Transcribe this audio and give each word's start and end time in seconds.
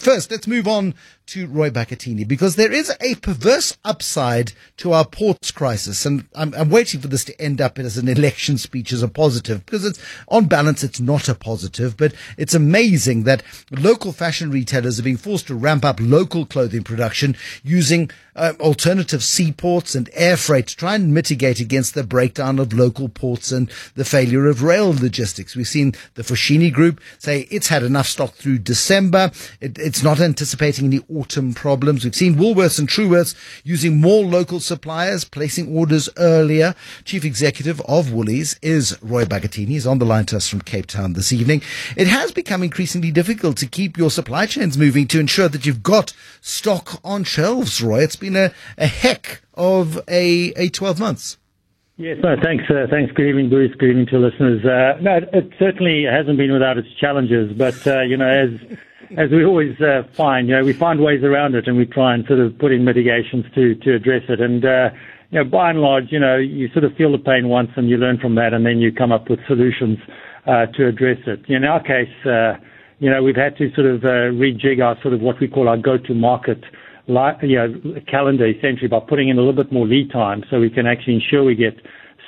First, 0.00 0.32
let's 0.32 0.48
move 0.48 0.66
on 0.66 0.94
to 1.26 1.46
Roy 1.46 1.70
Bagattini 1.70 2.26
because 2.26 2.56
there 2.56 2.72
is 2.72 2.92
a 3.00 3.14
perverse 3.14 3.78
upside 3.84 4.52
to 4.78 4.92
our 4.92 5.06
ports 5.06 5.52
crisis. 5.52 6.04
And 6.04 6.26
I'm, 6.34 6.52
I'm, 6.54 6.68
waiting 6.68 7.00
for 7.00 7.06
this 7.06 7.24
to 7.26 7.40
end 7.40 7.60
up 7.60 7.78
as 7.78 7.96
an 7.96 8.08
election 8.08 8.58
speech 8.58 8.92
as 8.92 9.04
a 9.04 9.08
positive 9.08 9.64
because 9.64 9.84
it's 9.84 10.00
on 10.26 10.46
balance, 10.46 10.82
it's 10.82 10.98
not 10.98 11.28
a 11.28 11.34
positive, 11.34 11.96
but 11.96 12.12
it's 12.36 12.54
amazing 12.54 13.22
that 13.22 13.44
local 13.70 14.12
fashion 14.12 14.50
retailers 14.50 14.98
are 14.98 15.04
being 15.04 15.16
forced 15.16 15.46
to 15.46 15.54
ramp 15.54 15.84
up 15.84 16.00
local 16.00 16.44
clothing 16.44 16.82
production 16.82 17.36
using 17.62 18.10
uh, 18.34 18.52
alternative 18.58 19.22
seaports 19.22 19.94
and 19.94 20.10
air 20.12 20.36
freight 20.36 20.66
to 20.66 20.76
try 20.76 20.96
and 20.96 21.14
mitigate 21.14 21.60
against 21.60 21.94
the 21.94 22.02
breakdown 22.02 22.58
of 22.58 22.72
local 22.72 23.08
ports 23.08 23.52
and 23.52 23.70
the 23.94 24.04
failure 24.04 24.46
of 24.48 24.64
rail 24.64 24.92
logistics. 24.92 25.54
We've 25.54 25.68
seen 25.68 25.94
the 26.14 26.22
Foschini 26.22 26.72
Group 26.72 27.00
say 27.18 27.46
it's 27.50 27.68
had 27.68 27.84
enough 27.84 28.08
stock 28.08 28.34
through 28.34 28.58
December. 28.58 29.30
It, 29.60 29.78
it's 29.84 30.02
not 30.02 30.20
anticipating 30.20 30.86
any 30.86 31.00
autumn 31.12 31.52
problems. 31.52 32.04
We've 32.04 32.14
seen 32.14 32.36
Woolworths 32.36 32.78
and 32.78 32.88
Truworths 32.88 33.34
using 33.64 34.00
more 34.00 34.24
local 34.24 34.58
suppliers, 34.58 35.24
placing 35.24 35.76
orders 35.76 36.08
earlier. 36.16 36.74
Chief 37.04 37.24
Executive 37.24 37.80
of 37.82 38.12
Woolies 38.12 38.58
is 38.62 38.96
Roy 39.02 39.24
Bagattini. 39.24 39.68
He's 39.68 39.86
on 39.86 39.98
the 39.98 40.06
line 40.06 40.24
to 40.26 40.36
us 40.36 40.48
from 40.48 40.62
Cape 40.62 40.86
Town 40.86 41.12
this 41.12 41.32
evening. 41.32 41.62
It 41.96 42.06
has 42.06 42.32
become 42.32 42.62
increasingly 42.62 43.10
difficult 43.10 43.58
to 43.58 43.66
keep 43.66 43.98
your 43.98 44.10
supply 44.10 44.46
chains 44.46 44.78
moving 44.78 45.06
to 45.08 45.20
ensure 45.20 45.48
that 45.48 45.66
you've 45.66 45.82
got 45.82 46.14
stock 46.40 46.98
on 47.04 47.24
shelves, 47.24 47.82
Roy. 47.82 48.02
It's 48.02 48.16
been 48.16 48.36
a, 48.36 48.52
a 48.78 48.86
heck 48.86 49.42
of 49.52 49.98
a, 50.08 50.52
a 50.56 50.70
12 50.70 50.98
months. 50.98 51.36
Yes, 51.96 52.16
no, 52.22 52.34
thanks, 52.42 52.64
uh, 52.68 52.86
thanks. 52.90 53.12
Good 53.12 53.28
evening, 53.28 53.50
Bruce. 53.50 53.72
Good 53.78 53.90
evening 53.90 54.06
to 54.06 54.18
listeners. 54.18 54.64
Uh, 54.64 54.98
no, 55.00 55.20
it 55.32 55.52
certainly 55.60 56.04
hasn't 56.10 56.38
been 56.38 56.52
without 56.52 56.76
its 56.76 56.88
challenges, 56.98 57.52
but 57.56 57.86
uh, 57.86 58.00
you 58.00 58.16
know, 58.16 58.26
as 58.26 58.50
as 59.16 59.30
we 59.30 59.44
always 59.44 59.80
uh, 59.80 60.02
find, 60.14 60.48
you 60.48 60.56
know, 60.56 60.64
we 60.64 60.72
find 60.72 61.00
ways 61.00 61.22
around 61.22 61.54
it 61.54 61.66
and 61.66 61.76
we 61.76 61.86
try 61.86 62.14
and 62.14 62.26
sort 62.26 62.40
of 62.40 62.58
put 62.58 62.72
in 62.72 62.84
mitigations 62.84 63.44
to, 63.54 63.74
to 63.76 63.94
address 63.94 64.22
it. 64.28 64.40
And, 64.40 64.64
uh, 64.64 64.90
you 65.30 65.42
know, 65.42 65.44
by 65.44 65.70
and 65.70 65.80
large, 65.80 66.04
you 66.10 66.18
know, 66.18 66.36
you 66.36 66.68
sort 66.72 66.84
of 66.84 66.94
feel 66.96 67.12
the 67.12 67.18
pain 67.18 67.48
once 67.48 67.70
and 67.76 67.88
you 67.88 67.96
learn 67.96 68.18
from 68.18 68.34
that 68.36 68.52
and 68.52 68.64
then 68.64 68.78
you 68.78 68.92
come 68.92 69.12
up 69.12 69.28
with 69.28 69.40
solutions, 69.46 69.98
uh, 70.46 70.66
to 70.76 70.86
address 70.88 71.18
it. 71.26 71.40
In 71.48 71.64
our 71.64 71.82
case, 71.82 72.12
uh, 72.26 72.54
you 72.98 73.10
know, 73.10 73.22
we've 73.22 73.36
had 73.36 73.56
to 73.58 73.72
sort 73.74 73.86
of, 73.86 74.04
uh, 74.04 74.30
rejig 74.34 74.84
our 74.84 75.00
sort 75.02 75.14
of 75.14 75.20
what 75.20 75.40
we 75.40 75.48
call 75.48 75.68
our 75.68 75.76
go-to-market, 75.76 76.62
you 77.06 77.14
know, 77.56 77.74
calendar 78.10 78.46
essentially 78.46 78.88
by 78.88 79.00
putting 79.00 79.28
in 79.28 79.38
a 79.38 79.40
little 79.40 79.64
bit 79.64 79.72
more 79.72 79.86
lead 79.86 80.10
time 80.10 80.44
so 80.50 80.60
we 80.60 80.70
can 80.70 80.86
actually 80.86 81.14
ensure 81.14 81.44
we 81.44 81.54
get 81.54 81.74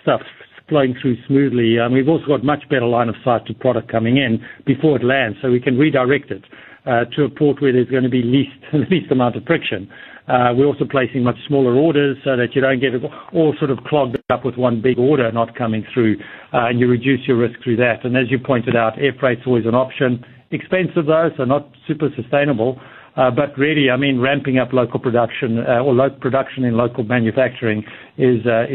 stuff 0.03 0.23
flowing 0.69 0.95
through 1.01 1.17
smoothly. 1.27 1.79
Um, 1.79 1.93
we've 1.93 2.09
also 2.09 2.27
got 2.27 2.45
much 2.45 2.69
better 2.69 2.87
line 2.87 3.09
of 3.09 3.15
sight 3.25 3.47
to 3.47 3.55
product 3.55 3.91
coming 3.91 4.17
in 4.17 4.45
before 4.67 4.97
it 4.97 5.05
lands, 5.05 5.39
so 5.41 5.51
we 5.51 5.61
can 5.61 5.79
redirect 5.79 6.31
it 6.31 6.45
to 6.87 7.25
a 7.25 7.29
port 7.29 7.61
where 7.61 7.73
there's 7.73 7.89
going 7.89 8.05
to 8.05 8.09
be 8.09 8.23
least 8.23 8.57
least 8.91 9.11
amount 9.11 9.37
of 9.37 9.45
friction. 9.45 9.91
Uh, 10.29 10.53
we're 10.57 10.67
also 10.67 10.85
placing 10.85 11.23
much 11.23 11.37
smaller 11.47 11.75
orders 11.75 12.17
so 12.25 12.37
that 12.37 12.49
you 12.55 12.61
don't 12.61 12.81
get 12.81 12.91
all 13.33 13.55
sort 13.59 13.71
of 13.71 13.79
clogged 13.87 14.19
up 14.29 14.45
with 14.45 14.57
one 14.57 14.83
big 14.83 14.99
order 14.99 15.31
not 15.31 15.55
coming 15.55 15.87
through, 15.95 16.17
uh, 16.53 16.67
and 16.67 16.81
you 16.81 16.89
reduce 16.89 17.21
your 17.29 17.37
risk 17.37 17.55
through 17.63 17.77
that. 17.77 18.05
And 18.05 18.17
as 18.17 18.29
you 18.29 18.39
pointed 18.39 18.75
out, 18.75 18.99
air 18.99 19.13
freight's 19.21 19.43
always 19.47 19.67
an 19.67 19.75
option. 19.77 20.25
Expensive 20.51 21.07
though, 21.07 21.31
so 21.37 21.45
not 21.45 21.71
super 21.87 22.09
sustainable. 22.17 22.81
Uh, 23.17 23.31
but 23.31 23.57
really, 23.57 23.91
I 23.91 23.97
mean, 23.97 24.21
ramping 24.21 24.59
up 24.59 24.73
local 24.73 25.01
production 25.01 25.59
uh, 25.59 25.83
or 25.83 26.11
production 26.11 26.65
in 26.65 26.77
local 26.77 27.03
manufacturing 27.05 27.85
is 28.19 28.47
uh, 28.47 28.67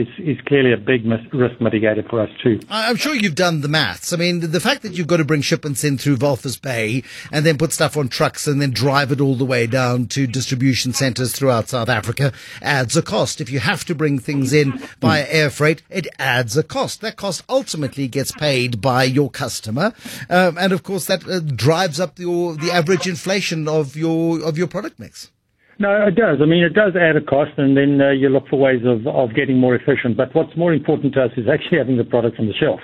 clearly 0.45 0.72
a 0.72 0.78
big 0.78 1.06
risk 1.06 1.58
mitigator 1.59 2.08
for 2.09 2.22
us 2.22 2.30
too. 2.44 2.59
I'm 2.69 2.95
sure 2.95 3.16
you've 3.16 3.36
done 3.36 3.62
the 3.62 3.67
maths. 3.67 4.14
I 4.14 4.17
mean, 4.17 4.52
the 4.52 4.59
fact 4.59 4.84
that 4.84 4.94
you've 4.94 5.08
got 5.08 5.17
to 5.17 5.25
bring 5.25 5.42
shipments 5.42 5.84
in 5.84 5.97
through 5.97 6.17
Walvis 6.17 6.62
Bay 6.62 7.03
and 7.31 7.45
then 7.45 7.58
put 7.58 7.73
stuff 7.73 7.97
on 7.97 8.08
trucks 8.08 8.47
and 8.47 8.62
then 8.62 8.72
drive 8.72 9.12
it 9.12 9.19
all 9.19 9.36
the 9.36 9.45
way 9.45 9.66
down 9.66 10.08
to 10.08 10.28
distribution 10.28 10.94
centres 10.94 11.34
throughout 11.34 11.69
South 11.69 11.89
Africa 11.89 12.31
adds 12.62 12.95
a 12.95 13.02
cost. 13.02 13.42
If 13.42 13.50
you 13.50 13.59
have 13.59 13.84
to 13.86 13.95
bring 13.95 14.19
things 14.19 14.53
in 14.53 14.78
via 15.00 15.25
air 15.28 15.50
freight, 15.50 15.81
it 15.89 16.08
adds 16.19 16.56
a 16.56 16.64
cost. 16.64 17.02
That 17.02 17.16
cost 17.16 17.44
ultimately 17.50 18.08
gets 18.08 18.31
paid 18.31 18.81
by 18.81 19.03
your 19.06 19.29
customer, 19.29 19.94
um, 20.29 20.58
and 20.58 20.72
of 20.72 20.84
course 20.84 21.06
that 21.06 21.28
uh, 21.28 21.40
drives 21.40 22.00
up 22.00 22.16
the 22.16 22.31
the 22.59 22.72
average 22.72 23.08
inflation 23.08 23.68
of 23.68 23.96
your 23.96 24.31
of 24.36 24.58
your 24.58 24.68
product 24.68 25.00
mix. 25.00 25.31
No, 25.80 26.06
it 26.06 26.16
does. 26.16 26.38
I 26.42 26.46
mean, 26.46 26.64
it 26.64 26.74
does 26.74 26.94
add 26.96 27.16
a 27.16 27.22
cost, 27.22 27.58
and 27.58 27.75
then 27.75 28.00
uh, 28.00 28.12
you 28.12 28.30
look 28.30 28.47
for 28.50 28.59
ways 28.59 28.81
of, 28.86 29.08
of 29.08 29.34
getting 29.34 29.58
more 29.58 29.74
efficient. 29.74 30.16
But 30.16 30.30
what's 30.36 30.56
more 30.56 30.74
important 30.74 31.16
to 31.16 31.24
us 31.24 31.31
is 31.38 31.47
actually 31.52 31.80
having 31.80 31.97
the 31.97 32.03
product 32.03 32.38
on 32.40 32.46
the 32.46 32.53
shelf. 32.53 32.80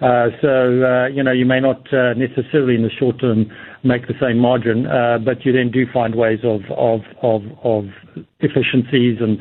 Uh, 0.00 0.30
so, 0.40 0.82
uh, 0.82 1.08
you 1.08 1.22
know, 1.22 1.32
you 1.32 1.44
may 1.44 1.60
not 1.60 1.82
uh, 1.92 2.14
necessarily 2.14 2.74
in 2.74 2.82
the 2.82 2.90
short 2.98 3.20
term 3.20 3.50
make 3.84 4.06
the 4.06 4.14
same 4.20 4.38
margin, 4.38 4.86
uh, 4.86 5.18
but 5.18 5.44
you 5.44 5.52
then 5.52 5.70
do 5.70 5.86
find 5.92 6.14
ways 6.14 6.40
of, 6.44 6.62
efficiencies 8.40 9.18
and, 9.20 9.40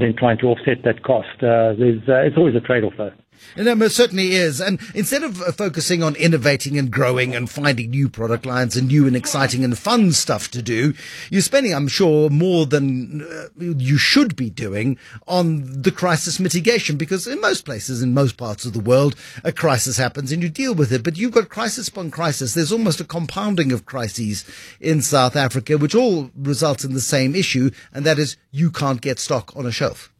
then 0.00 0.14
trying 0.18 0.38
to 0.38 0.46
offset 0.46 0.82
that 0.84 1.02
cost. 1.02 1.42
Uh, 1.42 1.74
uh, 2.08 2.22
it's 2.22 2.36
always 2.36 2.54
a 2.54 2.60
trade-off 2.60 2.94
though. 2.96 3.12
And 3.56 3.82
it 3.82 3.92
certainly 3.92 4.32
is. 4.32 4.60
And 4.60 4.80
instead 4.94 5.22
of 5.22 5.36
focusing 5.56 6.02
on 6.02 6.14
innovating 6.16 6.78
and 6.78 6.90
growing 6.90 7.34
and 7.34 7.50
finding 7.50 7.90
new 7.90 8.08
product 8.08 8.46
lines 8.46 8.76
and 8.76 8.88
new 8.88 9.06
and 9.06 9.14
exciting 9.14 9.62
and 9.62 9.76
fun 9.76 10.12
stuff 10.12 10.50
to 10.52 10.62
do, 10.62 10.94
you're 11.30 11.42
spending, 11.42 11.74
I'm 11.74 11.88
sure, 11.88 12.30
more 12.30 12.64
than 12.64 13.26
you 13.58 13.98
should 13.98 14.36
be 14.36 14.48
doing 14.48 14.96
on 15.28 15.82
the 15.82 15.90
crisis 15.90 16.40
mitigation 16.40 16.96
because 16.96 17.26
in 17.26 17.40
most 17.40 17.64
places, 17.64 18.02
in 18.02 18.14
most 18.14 18.36
parts 18.36 18.64
of 18.64 18.72
the 18.72 18.80
world, 18.80 19.16
a 19.44 19.52
crisis 19.52 19.98
happens 19.98 20.32
and 20.32 20.42
you 20.42 20.48
deal 20.48 20.74
with 20.74 20.92
it. 20.92 21.02
But 21.02 21.18
you've 21.18 21.32
got 21.32 21.48
crisis 21.50 21.88
upon 21.88 22.10
crisis. 22.10 22.54
There's 22.54 22.72
almost 22.72 23.00
a 23.00 23.04
compounding 23.52 23.72
of 23.72 23.84
crises 23.84 24.44
in 24.80 25.02
South 25.02 25.36
Africa, 25.36 25.76
which 25.76 25.94
all 25.94 26.30
results 26.36 26.84
in 26.84 26.94
the 26.94 27.00
same 27.00 27.34
issue, 27.34 27.70
and 27.92 28.06
that 28.06 28.18
is 28.18 28.36
you 28.50 28.70
can't 28.70 29.00
get 29.00 29.18
stock 29.18 29.52
on 29.56 29.66
a 29.66 29.72
shelf. 29.72 30.10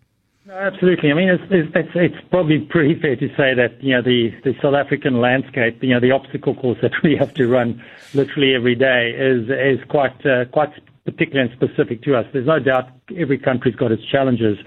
No, 0.44 0.54
absolutely. 0.54 1.10
I 1.10 1.15
mean, 1.15 1.28
it's, 1.28 1.44
it's, 1.50 1.91
it's 1.94 2.28
probably 2.31 2.59
pretty 2.59 3.00
fair 3.00 3.16
to 3.16 3.28
say 3.28 3.54
that, 3.54 3.81
you 3.81 3.94
know, 3.94 4.03
the, 4.03 4.31
the 4.44 4.54
South 4.60 4.75
African 4.75 5.21
landscape, 5.21 5.82
you 5.82 5.91
know, 5.91 6.00
the 6.00 6.10
obstacle 6.10 6.54
course 6.54 6.78
that 6.82 6.92
we 7.04 7.16
have 7.16 7.32
to 7.34 7.47
run 7.47 7.82
literally 8.12 8.54
every 8.54 8.75
day 8.75 9.12
is, 9.16 9.48
is 9.48 9.82
quite, 9.88 10.26
uh, 10.26 10.44
quite 10.53 10.71
particular 11.04 11.42
and 11.42 11.50
specific 11.53 12.03
to 12.03 12.16
us. 12.16 12.26
There's 12.32 12.47
no 12.47 12.59
doubt 12.59 12.88
every 13.16 13.38
country's 13.38 13.76
got 13.76 13.92
its 13.92 14.04
challenges. 14.10 14.59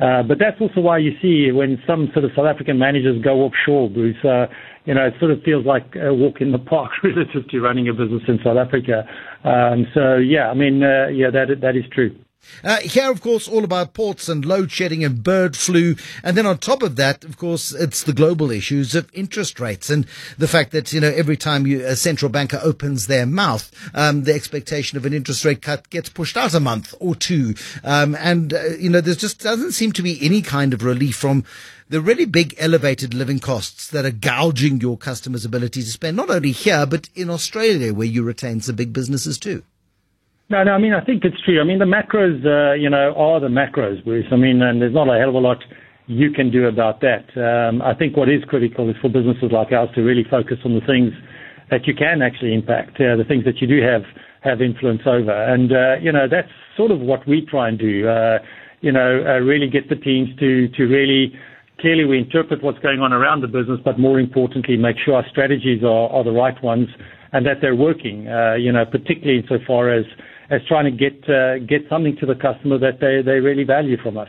Uh, 0.00 0.22
but 0.22 0.38
that's 0.38 0.60
also 0.60 0.80
why 0.80 0.98
you 0.98 1.12
see 1.20 1.52
when 1.52 1.78
some 1.86 2.08
sort 2.12 2.24
of 2.24 2.30
South 2.34 2.46
African 2.46 2.78
managers 2.78 3.20
go 3.22 3.42
offshore, 3.42 3.90
Bruce, 3.90 4.16
uh, 4.24 4.46
you 4.86 4.94
know, 4.94 5.06
it 5.06 5.14
sort 5.20 5.30
of 5.30 5.42
feels 5.42 5.66
like 5.66 5.94
a 5.94 6.12
walk 6.14 6.40
in 6.40 6.52
the 6.52 6.58
park 6.58 6.90
relative 7.04 7.46
to 7.50 7.60
running 7.60 7.88
a 7.88 7.92
business 7.92 8.22
in 8.26 8.38
South 8.42 8.56
Africa. 8.56 9.04
Um, 9.44 9.86
so 9.94 10.16
yeah, 10.16 10.48
I 10.50 10.54
mean, 10.54 10.82
uh, 10.82 11.08
yeah, 11.08 11.30
that, 11.30 11.60
that 11.60 11.76
is 11.76 11.84
true. 11.92 12.16
Uh, 12.62 12.78
here, 12.80 13.10
of 13.10 13.20
course, 13.20 13.48
all 13.48 13.64
about 13.64 13.94
ports 13.94 14.28
and 14.28 14.44
load 14.44 14.70
shedding 14.70 15.04
and 15.04 15.22
bird 15.22 15.56
flu. 15.56 15.94
And 16.22 16.36
then 16.36 16.46
on 16.46 16.58
top 16.58 16.82
of 16.82 16.96
that, 16.96 17.24
of 17.24 17.36
course, 17.36 17.72
it's 17.72 18.02
the 18.02 18.12
global 18.12 18.50
issues 18.50 18.94
of 18.94 19.10
interest 19.14 19.60
rates 19.60 19.88
and 19.90 20.06
the 20.36 20.48
fact 20.48 20.72
that, 20.72 20.92
you 20.92 21.00
know, 21.00 21.10
every 21.10 21.36
time 21.36 21.66
you, 21.66 21.84
a 21.84 21.96
central 21.96 22.30
banker 22.30 22.60
opens 22.62 23.06
their 23.06 23.26
mouth, 23.26 23.70
um, 23.94 24.24
the 24.24 24.34
expectation 24.34 24.98
of 24.98 25.06
an 25.06 25.14
interest 25.14 25.44
rate 25.44 25.62
cut 25.62 25.88
gets 25.90 26.08
pushed 26.08 26.36
out 26.36 26.54
a 26.54 26.60
month 26.60 26.94
or 27.00 27.14
two. 27.14 27.54
Um, 27.84 28.14
and, 28.16 28.52
uh, 28.52 28.62
you 28.78 28.90
know, 28.90 29.00
there 29.00 29.14
just 29.14 29.40
doesn't 29.40 29.72
seem 29.72 29.92
to 29.92 30.02
be 30.02 30.18
any 30.20 30.42
kind 30.42 30.74
of 30.74 30.82
relief 30.82 31.16
from 31.16 31.44
the 31.88 32.00
really 32.00 32.24
big 32.24 32.54
elevated 32.58 33.14
living 33.14 33.40
costs 33.40 33.88
that 33.88 34.04
are 34.04 34.12
gouging 34.12 34.80
your 34.80 34.96
customers' 34.96 35.44
ability 35.44 35.82
to 35.82 35.88
spend, 35.88 36.16
not 36.16 36.30
only 36.30 36.52
here, 36.52 36.86
but 36.86 37.08
in 37.16 37.28
Australia, 37.28 37.92
where 37.92 38.06
you 38.06 38.22
retain 38.22 38.60
some 38.60 38.76
big 38.76 38.92
businesses 38.92 39.38
too. 39.38 39.64
No, 40.50 40.64
no, 40.64 40.72
I 40.72 40.78
mean, 40.78 40.92
I 40.92 41.04
think 41.04 41.24
it's 41.24 41.40
true. 41.44 41.60
I 41.60 41.64
mean, 41.64 41.78
the 41.78 41.84
macros, 41.84 42.42
uh, 42.44 42.74
you 42.74 42.90
know, 42.90 43.14
are 43.16 43.38
the 43.38 43.46
macros, 43.46 44.02
Bruce. 44.04 44.26
I 44.32 44.36
mean, 44.36 44.60
and 44.60 44.82
there's 44.82 44.92
not 44.92 45.06
a 45.06 45.16
hell 45.16 45.28
of 45.28 45.36
a 45.36 45.38
lot 45.38 45.58
you 46.08 46.32
can 46.32 46.50
do 46.50 46.66
about 46.66 47.00
that. 47.02 47.30
Um, 47.38 47.80
I 47.82 47.94
think 47.94 48.16
what 48.16 48.28
is 48.28 48.42
critical 48.48 48.90
is 48.90 48.96
for 49.00 49.08
businesses 49.08 49.52
like 49.52 49.70
ours 49.70 49.90
to 49.94 50.02
really 50.02 50.24
focus 50.28 50.58
on 50.64 50.74
the 50.74 50.80
things 50.80 51.12
that 51.70 51.86
you 51.86 51.94
can 51.94 52.20
actually 52.20 52.52
impact, 52.52 52.96
uh, 52.96 53.14
the 53.14 53.22
things 53.22 53.44
that 53.44 53.62
you 53.62 53.68
do 53.68 53.80
have 53.80 54.02
have 54.42 54.60
influence 54.60 55.02
over. 55.06 55.30
And, 55.30 55.70
uh, 55.70 56.02
you 56.02 56.10
know, 56.10 56.26
that's 56.28 56.50
sort 56.76 56.90
of 56.90 56.98
what 56.98 57.28
we 57.28 57.46
try 57.46 57.68
and 57.68 57.78
do, 57.78 58.08
uh, 58.08 58.38
you 58.80 58.90
know, 58.90 59.22
uh, 59.22 59.38
really 59.38 59.70
get 59.70 59.88
the 59.88 59.94
teams 59.94 60.30
to, 60.40 60.66
to 60.66 60.82
really 60.86 61.32
clearly 61.78 62.04
we 62.04 62.18
interpret 62.18 62.60
what's 62.60 62.80
going 62.80 62.98
on 62.98 63.12
around 63.12 63.42
the 63.42 63.46
business, 63.46 63.78
but 63.84 64.00
more 64.00 64.18
importantly, 64.18 64.76
make 64.76 64.96
sure 65.04 65.14
our 65.14 65.24
strategies 65.30 65.84
are, 65.84 66.10
are 66.10 66.24
the 66.24 66.32
right 66.32 66.60
ones 66.60 66.88
and 67.32 67.46
that 67.46 67.58
they're 67.60 67.76
working, 67.76 68.26
uh, 68.26 68.54
you 68.54 68.72
know, 68.72 68.84
particularly 68.84 69.38
insofar 69.38 69.90
as 69.94 70.04
as 70.50 70.60
trying 70.66 70.84
to 70.84 70.90
get 70.90 71.28
uh, 71.28 71.58
get 71.60 71.82
something 71.88 72.16
to 72.20 72.26
the 72.26 72.34
customer 72.34 72.78
that 72.78 72.98
they, 73.00 73.22
they 73.24 73.38
really 73.38 73.64
value 73.64 73.96
from 74.02 74.18
us. 74.18 74.28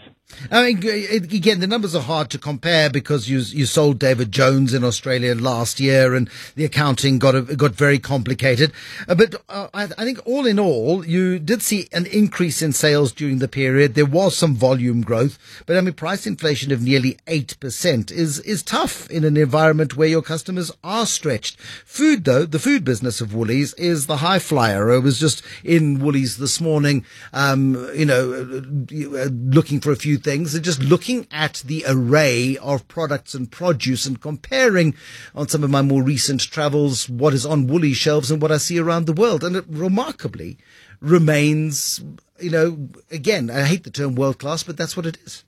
I 0.51 0.73
mean, 0.73 0.77
again, 0.77 1.59
the 1.59 1.67
numbers 1.67 1.95
are 1.95 2.01
hard 2.01 2.29
to 2.31 2.37
compare 2.37 2.89
because 2.89 3.29
you 3.29 3.39
you 3.39 3.65
sold 3.65 3.99
David 3.99 4.31
Jones 4.31 4.73
in 4.73 4.83
Australia 4.83 5.35
last 5.35 5.79
year, 5.79 6.15
and 6.15 6.29
the 6.55 6.65
accounting 6.65 7.19
got 7.19 7.35
a, 7.35 7.41
got 7.41 7.71
very 7.71 7.99
complicated. 7.99 8.71
Uh, 9.07 9.15
but 9.15 9.35
uh, 9.49 9.67
I, 9.73 9.83
I, 9.83 10.03
think 10.03 10.19
all 10.25 10.45
in 10.45 10.59
all, 10.59 11.05
you 11.05 11.39
did 11.39 11.61
see 11.61 11.87
an 11.91 12.05
increase 12.07 12.61
in 12.61 12.73
sales 12.73 13.11
during 13.11 13.39
the 13.39 13.47
period. 13.47 13.93
There 13.93 14.05
was 14.05 14.35
some 14.35 14.55
volume 14.55 15.01
growth, 15.01 15.37
but 15.65 15.77
I 15.77 15.81
mean, 15.81 15.93
price 15.93 16.25
inflation 16.25 16.71
of 16.71 16.81
nearly 16.81 17.17
eight 17.27 17.59
percent 17.59 18.11
is 18.11 18.39
is 18.39 18.63
tough 18.63 19.09
in 19.09 19.23
an 19.23 19.37
environment 19.37 19.95
where 19.97 20.07
your 20.07 20.21
customers 20.21 20.71
are 20.83 21.05
stretched. 21.05 21.59
Food, 21.85 22.25
though, 22.25 22.45
the 22.45 22.59
food 22.59 22.83
business 22.83 23.21
of 23.21 23.33
Woolies 23.33 23.73
is 23.75 24.07
the 24.07 24.17
high 24.17 24.39
flyer. 24.39 24.91
I 24.91 24.97
was 24.97 25.19
just 25.19 25.43
in 25.63 25.99
Woolies 25.99 26.37
this 26.37 26.59
morning, 26.61 27.05
um, 27.33 27.89
you 27.95 28.05
know, 28.05 28.31
uh, 28.31 29.29
looking 29.31 29.79
for 29.79 29.91
a 29.91 29.95
few 29.95 30.17
things 30.23 30.55
and 30.55 30.63
just 30.63 30.81
looking 30.81 31.27
at 31.31 31.63
the 31.65 31.83
array 31.87 32.57
of 32.57 32.87
products 32.87 33.33
and 33.33 33.51
produce 33.51 34.05
and 34.05 34.21
comparing 34.21 34.95
on 35.35 35.47
some 35.47 35.63
of 35.63 35.69
my 35.69 35.81
more 35.81 36.03
recent 36.03 36.41
travels 36.41 37.09
what 37.09 37.33
is 37.33 37.45
on 37.45 37.67
Woolly 37.67 37.93
shelves 37.93 38.31
and 38.31 38.41
what 38.41 38.51
I 38.51 38.57
see 38.57 38.79
around 38.79 39.05
the 39.05 39.13
world. 39.13 39.43
And 39.43 39.55
it 39.55 39.65
remarkably 39.67 40.57
remains, 40.99 42.03
you 42.39 42.51
know, 42.51 42.89
again, 43.09 43.49
I 43.49 43.63
hate 43.63 43.83
the 43.83 43.91
term 43.91 44.15
world 44.15 44.39
class, 44.39 44.63
but 44.63 44.77
that's 44.77 44.95
what 44.95 45.05
it 45.05 45.17
is. 45.25 45.43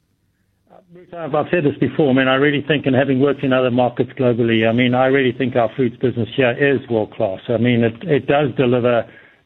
I've 1.12 1.32
said 1.52 1.64
this 1.64 1.78
before. 1.80 2.10
I 2.12 2.14
mean, 2.14 2.28
I 2.28 2.36
really 2.36 2.64
think, 2.68 2.86
and 2.86 2.96
having 2.96 3.20
worked 3.20 3.44
in 3.44 3.52
other 3.52 3.72
markets 3.72 4.12
globally, 4.18 4.68
I 4.68 4.74
mean, 4.74 4.94
I 4.94 5.08
really 5.08 5.32
think 5.36 5.56
our 5.56 5.70
foods 5.76 5.96
business 5.98 6.30
here 6.36 6.52
is 6.52 6.88
world 6.90 7.14
class. 7.14 7.40
I 7.50 7.58
mean, 7.58 7.84
it, 7.84 7.96
it 8.04 8.28
does 8.28 8.50
deliver 8.58 9.04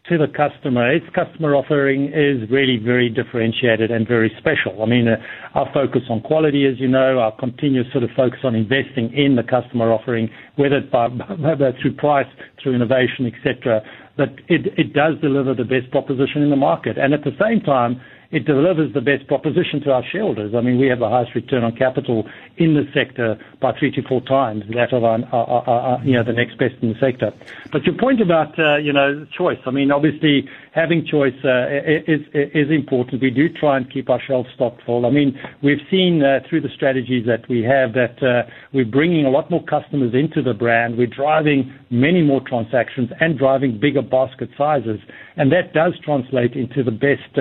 to 0.09 0.18
the 0.18 0.27
customer. 0.27 0.92
Its 0.94 1.06
customer 1.13 1.56
offering 1.56 2.06
is 2.13 2.50
really 2.50 2.77
very 2.77 3.09
differentiated 3.09 3.92
and 3.92 4.07
very 4.07 4.31
special. 4.38 4.81
I 4.81 4.86
mean, 4.86 5.07
uh, 5.07 5.18
our 5.57 5.69
focus 5.74 6.01
on 6.09 6.21
quality, 6.21 6.65
as 6.65 6.80
you 6.80 6.88
know, 6.88 7.19
our 7.19 7.36
continuous 7.38 7.88
sort 7.92 8.04
of 8.04 8.09
focus 8.15 8.39
on 8.44 8.56
investing 8.56 9.12
in 9.13 9.36
the 9.36 9.44
customer 9.44 9.92
offering, 9.92 10.30
whether 10.56 10.81
by, 10.81 11.07
through 11.81 11.95
price, 11.98 12.27
through 12.62 12.75
innovation, 12.75 13.25
etc. 13.27 13.81
But 14.15 14.30
it, 14.48 14.74
it 14.77 14.94
does 14.94 15.15
deliver 15.21 15.54
the 15.54 15.65
best 15.65 15.92
proposition 15.92 16.42
in 16.42 16.50
the 16.50 16.56
market. 16.56 16.98
And 16.98 17.13
at 17.13 17.24
the 17.24 17.36
same 17.39 17.62
time, 17.62 18.01
it 18.31 18.45
delivers 18.45 18.94
the 18.94 19.01
best 19.01 19.27
proposition 19.27 19.81
to 19.81 19.91
our 19.91 20.03
shareholders. 20.12 20.53
I 20.53 20.62
mean, 20.62 20.79
we 20.79 20.88
have 20.88 21.00
the 21.00 21.09
highest 21.09 21.33
return 21.35 21.63
on 21.63 21.75
capital 21.75 22.27
in 22.57 22.74
the 22.74 22.83
sector 22.94 23.38
by 23.62 23.77
three 23.77 23.91
to 23.91 24.01
four 24.01 24.21
times 24.21 24.63
that 24.74 24.94
of 24.94 25.03
our, 25.03 26.03
you 26.03 26.13
know 26.13 26.24
the 26.24 26.33
next 26.33 26.57
best 26.57 26.75
in 26.81 26.89
the 26.89 27.00
sector. 27.00 27.31
But 27.71 27.83
your 27.85 27.95
point 27.95 28.21
about 28.21 28.57
uh, 28.59 28.77
you 28.77 28.91
know 28.94 29.25
choice. 29.38 29.59
I 29.65 29.71
mean, 29.71 29.91
obviously 29.91 30.50
having 30.77 31.03
choice 31.06 31.33
uh, 31.44 31.65
is 32.07 32.21
is 32.33 32.69
important. 32.69 33.21
We 33.21 33.31
do 33.31 33.50
try 33.50 33.77
and 33.77 33.91
keep 33.91 34.09
our 34.12 34.21
shelves 34.21 34.50
stocked 34.53 34.83
full. 34.85 35.07
I 35.07 35.09
mean, 35.09 35.38
we've 35.63 35.81
seen 35.89 36.21
uh, 36.21 36.47
through 36.47 36.62
the 36.62 36.69
strategies 36.75 37.25
that 37.25 37.50
we 37.50 37.63
have 37.63 37.94
that 37.94 38.21
uh, 38.21 38.47
we're 38.74 38.85
bringing 38.85 39.25
a 39.25 39.31
lot 39.31 39.50
more 39.50 39.63
customers 39.65 40.13
into 40.13 40.44
the 40.44 40.53
brand. 40.53 40.97
We're 40.97 41.07
driving 41.07 41.74
many 41.89 42.21
more 42.21 42.41
transactions 42.47 43.09
and 43.19 43.39
driving 43.39 43.79
bigger 43.79 44.03
basket 44.03 44.50
sizes, 44.56 45.00
and 45.35 45.51
that 45.51 45.74
does 45.74 45.94
translate 46.06 46.53
into 46.53 46.83
the 46.83 46.91
best. 46.91 47.33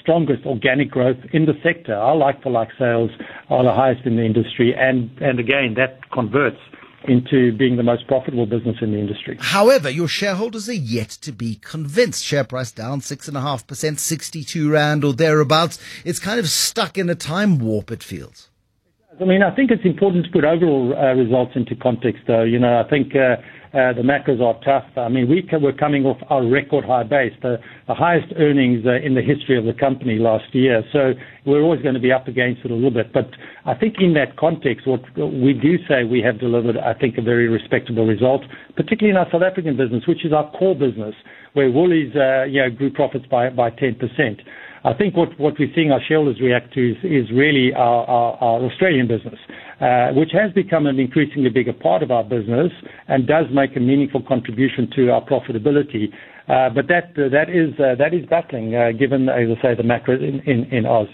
Strongest 0.00 0.46
organic 0.46 0.88
growth 0.88 1.16
in 1.32 1.46
the 1.46 1.54
sector. 1.60 1.94
Our 1.94 2.14
like-for-like 2.14 2.68
sales 2.78 3.10
are 3.50 3.64
the 3.64 3.72
highest 3.72 4.06
in 4.06 4.14
the 4.14 4.22
industry, 4.22 4.72
and 4.72 5.10
again, 5.20 5.74
that 5.76 6.08
converts 6.12 6.60
into 7.08 7.56
being 7.56 7.76
the 7.76 7.82
most 7.82 8.06
profitable 8.06 8.46
business 8.46 8.76
in 8.80 8.92
the 8.92 8.98
industry. 8.98 9.36
However, 9.40 9.90
your 9.90 10.08
shareholders 10.08 10.68
are 10.68 10.72
yet 10.72 11.10
to 11.22 11.32
be 11.32 11.56
convinced. 11.56 12.24
Share 12.24 12.44
price 12.44 12.72
down 12.72 13.00
6.5%, 13.00 13.98
62 13.98 14.70
Rand 14.70 15.04
or 15.04 15.12
thereabouts. 15.12 15.78
It's 16.04 16.18
kind 16.18 16.38
of 16.40 16.48
stuck 16.48 16.98
in 16.98 17.10
a 17.10 17.14
time 17.14 17.58
warp, 17.58 17.90
it 17.90 18.02
feels. 18.02 18.48
I 19.20 19.24
mean, 19.24 19.42
I 19.44 19.54
think 19.54 19.70
it's 19.70 19.84
important 19.84 20.24
to 20.26 20.30
put 20.32 20.44
overall 20.44 20.92
uh, 20.92 21.14
results 21.14 21.52
into 21.54 21.76
context, 21.76 22.22
though. 22.26 22.42
You 22.42 22.58
know, 22.58 22.82
I 22.84 22.88
think 22.90 23.14
uh, 23.14 23.38
uh, 23.70 23.92
the 23.94 24.02
macros 24.02 24.42
are 24.42 24.58
tough. 24.64 24.90
I 24.96 25.08
mean, 25.08 25.28
we're 25.28 25.72
coming 25.72 26.04
off 26.04 26.18
our 26.30 26.44
record 26.44 26.84
high 26.84 27.04
base, 27.04 27.32
the 27.40 27.58
highest 27.86 28.32
earnings 28.36 28.84
in 28.84 29.14
the 29.14 29.22
history 29.22 29.56
of 29.56 29.66
the 29.66 29.72
company 29.72 30.18
last 30.18 30.52
year. 30.52 30.82
So 30.92 31.12
we're 31.46 31.62
always 31.62 31.80
going 31.80 31.94
to 31.94 32.00
be 32.00 32.10
up 32.10 32.26
against 32.26 32.64
it 32.64 32.72
a 32.72 32.74
little 32.74 32.90
bit. 32.90 33.12
But 33.12 33.30
I 33.64 33.74
think 33.74 33.96
in 34.00 34.14
that 34.14 34.36
context, 34.36 34.84
what 34.86 35.02
we 35.16 35.52
do 35.54 35.78
say 35.86 36.02
we 36.02 36.20
have 36.22 36.40
delivered, 36.40 36.76
I 36.76 36.94
think, 36.94 37.16
a 37.16 37.22
very 37.22 37.48
respectable 37.48 38.06
result, 38.06 38.42
particularly 38.74 39.10
in 39.10 39.16
our 39.16 39.30
South 39.30 39.42
African 39.42 39.76
business, 39.76 40.02
which 40.08 40.24
is 40.24 40.32
our 40.32 40.50
core 40.58 40.74
business, 40.74 41.14
where 41.52 41.70
Woolies, 41.70 42.10
you 42.50 42.62
know, 42.62 42.70
grew 42.76 42.90
profits 42.90 43.26
by 43.30 43.50
by 43.50 43.70
10%. 43.70 43.94
I 44.84 44.92
think 44.92 45.16
what 45.16 45.30
we're 45.38 45.54
seeing 45.74 45.92
our 45.92 46.00
shareholders 46.06 46.40
react 46.42 46.74
to 46.74 46.90
is 47.02 47.30
really 47.32 47.72
our 47.72 48.36
Australian 48.68 49.08
business, 49.08 49.38
uh, 49.80 50.12
which 50.12 50.28
has 50.32 50.52
become 50.52 50.86
an 50.86 51.00
increasingly 51.00 51.48
bigger 51.48 51.72
part 51.72 52.02
of 52.02 52.10
our 52.10 52.22
business 52.22 52.70
and 53.08 53.26
does 53.26 53.46
make 53.50 53.74
a 53.76 53.80
meaningful 53.80 54.22
contribution 54.22 54.90
to 54.94 55.10
our 55.10 55.24
profitability. 55.24 56.12
Uh, 56.48 56.68
but 56.68 56.86
That 56.88 57.16
uh, 57.16 58.16
is 58.16 58.26
battling, 58.26 58.72
given, 58.98 59.30
as 59.30 59.56
I 59.58 59.62
say, 59.62 59.74
the 59.74 59.82
macro 59.82 60.16
in 60.16 60.40
in 60.70 60.84
Oz. 60.84 61.08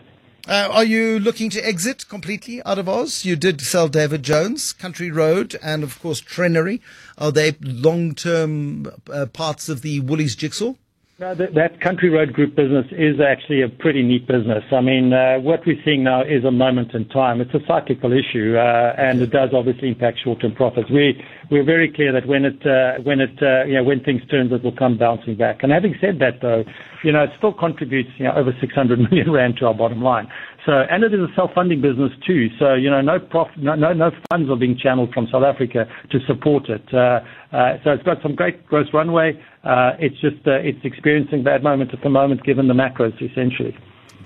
Are 0.48 0.84
you 0.84 1.20
looking 1.20 1.48
to 1.50 1.64
exit 1.64 2.08
completely 2.08 2.60
out 2.64 2.78
of 2.78 2.88
Oz? 2.88 3.24
You 3.24 3.36
did 3.36 3.60
sell 3.60 3.86
David 3.86 4.24
Jones, 4.24 4.72
Country 4.72 5.12
Road, 5.12 5.56
and 5.62 5.84
of 5.84 6.00
course, 6.00 6.20
Trenery. 6.20 6.80
Are 7.18 7.30
they 7.30 7.52
long-term 7.60 8.90
parts 9.32 9.68
of 9.68 9.82
the 9.82 10.00
Woolies 10.00 10.34
jigsaw? 10.34 10.74
No, 11.20 11.34
that, 11.34 11.52
that 11.52 11.82
Country 11.82 12.08
Road 12.08 12.32
Group 12.32 12.56
business 12.56 12.86
is 12.92 13.20
actually 13.20 13.60
a 13.60 13.68
pretty 13.68 14.02
neat 14.02 14.26
business. 14.26 14.64
I 14.72 14.80
mean, 14.80 15.12
uh, 15.12 15.36
what 15.36 15.60
we're 15.66 15.76
seeing 15.84 16.02
now 16.02 16.22
is 16.22 16.46
a 16.48 16.50
moment 16.50 16.94
in 16.94 17.06
time. 17.10 17.42
It's 17.42 17.52
a 17.52 17.60
cyclical 17.68 18.10
issue, 18.10 18.56
uh, 18.56 18.94
and 18.96 19.20
it 19.20 19.30
does 19.30 19.50
obviously 19.52 19.88
impact 19.88 20.20
short-term 20.24 20.54
profits. 20.54 20.88
We 20.88 21.22
we're 21.50 21.62
very 21.62 21.92
clear 21.92 22.10
that 22.14 22.26
when 22.26 22.46
it 22.46 22.64
uh, 22.64 23.02
when 23.02 23.20
it 23.20 23.36
uh, 23.42 23.64
you 23.68 23.74
know 23.74 23.84
when 23.84 24.00
things 24.00 24.22
turn, 24.30 24.50
it 24.50 24.64
will 24.64 24.74
come 24.74 24.96
bouncing 24.96 25.36
back. 25.36 25.62
And 25.62 25.70
having 25.70 25.94
said 26.00 26.20
that, 26.20 26.40
though, 26.40 26.64
you 27.04 27.12
know 27.12 27.24
it 27.24 27.30
still 27.36 27.52
contributes 27.52 28.08
you 28.16 28.24
know 28.24 28.32
over 28.32 28.56
600 28.58 28.98
million 29.10 29.30
rand 29.30 29.58
to 29.58 29.66
our 29.66 29.74
bottom 29.74 30.00
line. 30.00 30.26
So, 30.66 30.72
and 30.72 31.02
it 31.04 31.14
is 31.14 31.20
a 31.20 31.32
self-funding 31.34 31.80
business 31.80 32.12
too. 32.26 32.48
So, 32.58 32.74
you 32.74 32.90
know, 32.90 33.00
no 33.00 33.18
prof, 33.18 33.48
no, 33.56 33.74
no, 33.74 33.92
no 33.92 34.10
funds 34.30 34.50
are 34.50 34.56
being 34.56 34.76
channeled 34.76 35.12
from 35.14 35.26
South 35.32 35.42
Africa 35.42 35.86
to 36.10 36.18
support 36.26 36.68
it. 36.68 36.82
Uh, 36.92 37.20
uh, 37.56 37.78
so 37.82 37.90
it's 37.92 38.02
got 38.02 38.18
some 38.22 38.34
great 38.34 38.66
growth 38.66 38.88
runway. 38.92 39.40
Uh, 39.64 39.92
it's 39.98 40.20
just, 40.20 40.46
uh, 40.46 40.52
it's 40.60 40.84
experiencing 40.84 41.42
bad 41.42 41.62
moments 41.62 41.94
at 41.96 42.02
the 42.02 42.10
moment 42.10 42.44
given 42.44 42.68
the 42.68 42.74
macros 42.74 43.14
essentially. 43.16 43.76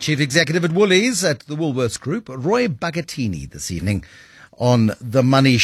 Chief 0.01 0.19
Executive 0.19 0.65
at 0.65 0.73
Woolies 0.73 1.23
at 1.23 1.41
the 1.41 1.55
Woolworths 1.55 2.01
Group, 2.01 2.29
Roy 2.29 2.67
Bagattini 2.67 3.49
this 3.49 3.71
evening 3.71 4.05
on 4.59 4.93
the 5.01 5.23
money 5.23 5.53